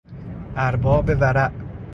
[0.67, 1.51] ارباب ورع